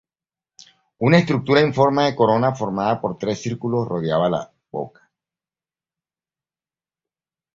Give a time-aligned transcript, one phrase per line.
[1.09, 5.11] Una estructura en forma de corona formada por tres círculos rodeaba la boca.